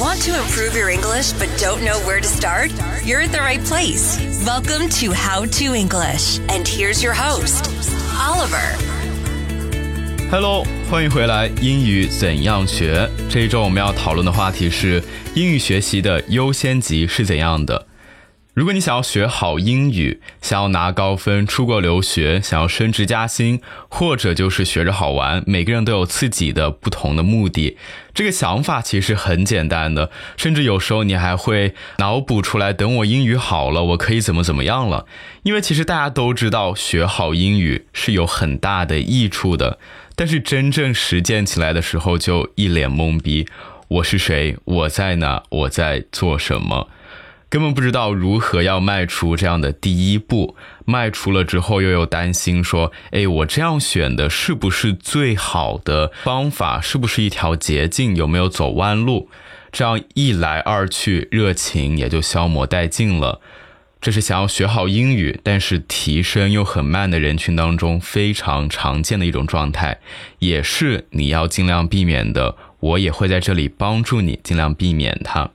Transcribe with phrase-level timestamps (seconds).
[0.00, 2.70] Want to improve your English but don't know where to start?
[3.04, 4.18] You're at the right place.
[4.44, 6.38] Welcome to How to English.
[6.48, 7.68] And here's your host,
[8.16, 8.76] Oliver.
[10.30, 11.48] Hello，欢迎回来。
[11.60, 13.10] 英语怎样学？
[13.30, 15.02] 这一周我们要讨论的话题是
[15.34, 17.86] 英语学习的优先级是怎样的。
[18.53, 23.59] 如果你想要学好英语，想要拿高分、出国留学，想要升职加薪，
[23.89, 27.79] 或者就是学着好玩，每个人都有自己的不同的目的。
[28.13, 35.07] 这个想法其实很简单的，甚至有时候你还会脑补出来，等我英语好了，我可以怎么怎么样了。
[35.41, 39.79] 因为其实大家都知道，学好英语是有很大的益处的，
[40.15, 43.47] 但是真正实践起来的时候，就一脸懵逼。
[43.87, 44.55] 我是谁？
[44.65, 45.41] 我在哪？
[45.49, 46.89] 我在做什么？
[47.53, 56.81] 根本不知道如何要迈出这样的第一步，迈出了之后又有担心说，哎，我这样选的是不是最好的方法？
[56.81, 58.15] 是不是一条捷径？
[58.15, 59.29] 有没有走弯路？
[59.71, 63.39] 这样一来二去，热情也就消磨殆尽了。
[64.01, 69.99] 这是想要学好英语，但是提升又很慢的人群当中非常常见的一种状态，
[70.39, 72.55] 也是你要尽量避免的。
[72.79, 75.51] 我也会在这里帮助你尽量避免它。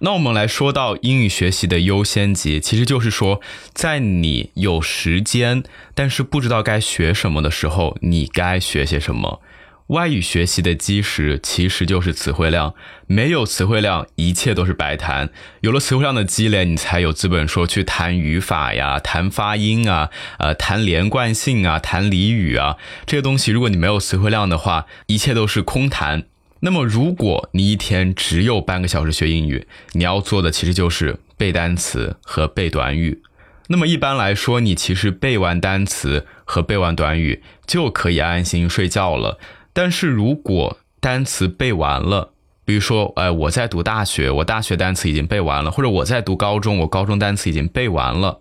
[0.00, 3.40] 那我们来说到英语学习的优先级，其实就是说，
[3.72, 5.62] 在你有时间
[5.94, 9.40] 但是不知道该学什么的时候，你该学些什么。
[9.86, 12.74] 外语学习的基石其实就是词汇量，
[13.06, 15.30] 没有词汇量，一切都是白谈。
[15.60, 23.50] 有了词汇量的积累，你才有资本说去谈语法呀、谈发音啊、呃、谈连贯性啊、谈俚语啊这些东西。
[23.50, 26.24] 如果你没有词汇量的话，一切都是空谈。
[26.60, 33.22] 那么，如果你一天只有半个小时学英语，你要做的其实就是背单词和背短语。
[33.68, 39.38] 那么一般来说，你其实背完单词和背完短语就可以安心睡觉了。
[39.72, 42.32] 但是如果单词背完了，
[42.64, 48.40] 比如说，哎，我在读大学，我大学单词已经背完了，或者我在读高中，我高中单词已经背完了。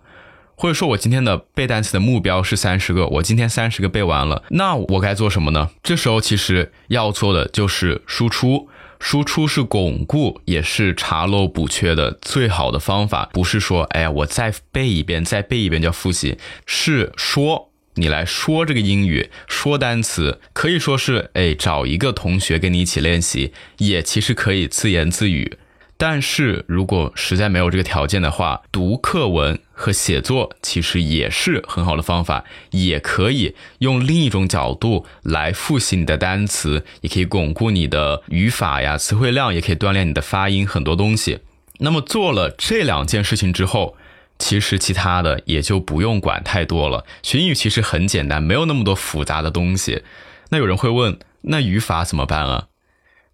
[0.56, 5.70] 或者说我今天的背单词的目标是三十个，我今天三十个背完了，那我该做什么呢？
[5.84, 13.30] 这时候其实要做的就是输出，输出是巩固，也是查漏补缺的最好的方法。
[13.34, 25.58] 不是说，哎呀，我再背一遍，再背一遍叫复习，是说你来说这个英语，说单词，可以说是，哎，找一个同学跟你一起练习，也其实可以自言自语。
[25.98, 41.40] 但是如果实在没有这个条件的话，读课文和写作其实也是很好的方法，也可以用另一种角度来复习你的单词，也可以巩固你的语法呀、词汇量，也可以锻炼你的发音，很多东西。
[41.80, 43.96] 那么做了这两件事情之后，
[44.38, 47.06] 其实其他的也就不用管太多了。
[47.24, 50.04] 学英语其实很简单，没有那么多复杂的东西。
[50.50, 52.68] 那有人会问，那语法怎么办啊？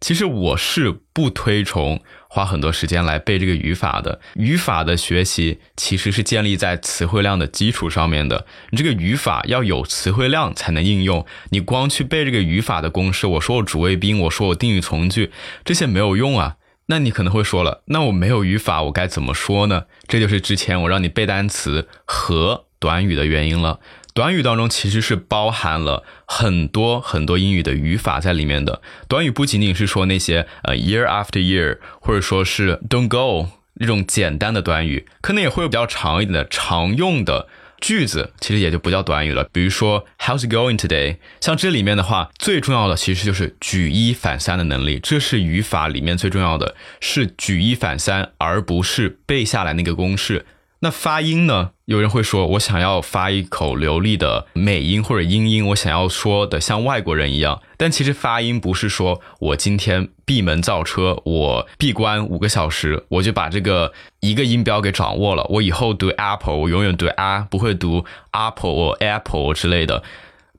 [0.01, 4.19] 其实我是不推崇花很多时间来背这个语法的。
[4.33, 8.45] 语法的学习其实是建立在词汇量的基础上面的。
[8.71, 11.25] 你这个语法要有词汇量才能应用。
[11.51, 15.31] 你光去背这个语法的公式，我说我主谓宾，我说我定语从句，
[15.63, 16.57] 这些没有用啊。
[16.87, 19.83] 那你可能会说了，那我没有语法，我该怎么说呢？
[20.07, 23.79] 这就是之前我让你背单词和短语的原因了。
[24.13, 28.81] 短语当中其实是包含了很多很多英语的语法在里面的。
[29.07, 37.47] 短语不仅仅是说那些呃 year after year，或者说是 don't go 那种简单的短语，可能也会有比较长一点的常用的
[37.79, 39.47] 句子，其实也就不叫短语了。
[39.51, 41.17] 比如说 how's going today？
[41.39, 50.45] 像这里面的话，最重要的其实就是举一反三的能力，这是语法里面最重要的，是举一反三，而不是背下来那个公式。
[50.83, 51.71] 那发音呢？
[51.85, 57.61] 有人会说，我想要发一口流利的美音或者英音，我想要说的像外国人一样。
[57.77, 65.45] 但其实发音不是说我今天闭门造车，我闭关五个小时，我就把这个一个音标给掌握了。
[65.49, 70.01] 我以后读 apple，我永远读啊，不会读 apple 或 apple 之类的。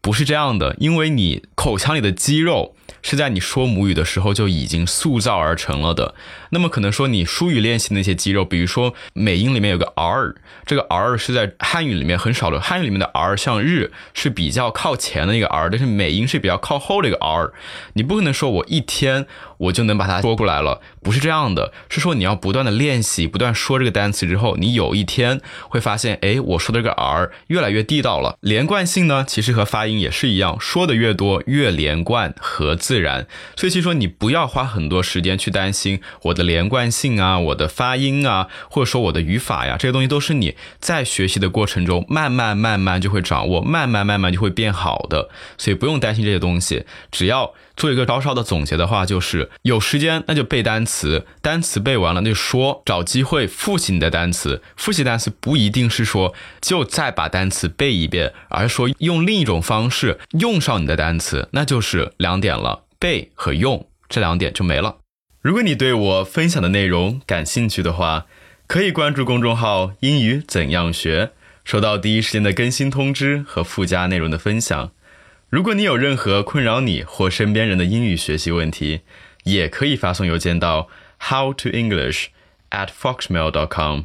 [0.02, 6.16] 不是这样的，因为你口腔里的肌肉是在你说母语的时候就已经塑造而成了的。
[6.50, 10.34] 那么可能说你疏语练习那些肌肉，比如说美音里面有个 r，
[10.66, 17.52] 这个 r 是在汉语里面很少的，汉语里面的 r 像日是比较靠前的一个 r，但是美音是比较靠后的一个 r。
[17.93, 19.26] 你不可能说我一天
[19.62, 28.37] 我就能把它说过来了，不是这样的，是说你要不断的练习，不断说这个单词之后，你有一天会发现，哎，我说的这个 r 越来越地道了。
[28.41, 30.03] 连贯性呢，其实和发音。
[30.03, 54.62] 也是一样，说的越多越连贯和自然，所以其实说你不要花很多时间去担心我的连贯性啊，我的发音啊，或者说我的语法呀，这些东西都是你在学习的过程中慢慢慢慢就会掌握，慢慢慢慢就会变好的，所以不用担心这些东西，只要做一个稍稍的总结的话，就是有时间那就背单词，单词背完了那就说，找机会复习你的单词。
[54.76, 64.96] 复习单词不一定是说就再把单词背一遍，而是说用另一种方式用上你的单词，那就是两点了，背和用这两点就没了。
[65.40, 68.26] 如果你对我分享的内容感兴趣的话，
[68.66, 71.32] 可以关注公众号“英语怎样学”，
[71.64, 74.93] 收到第一时间的更新通知和附加内容的分享。
[75.50, 79.00] 如果你有任何困扰你或身边人的英语学习问题，
[79.44, 80.88] 也可以发送邮件到
[81.28, 82.26] how to english
[82.70, 84.02] at foxmail dot com，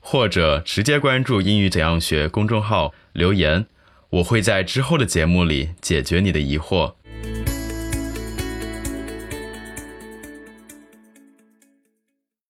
[0.00, 3.66] 或者直接关注“英语怎样学”公众号留言，
[4.10, 6.94] 我会在之后的节目里解决你的疑惑。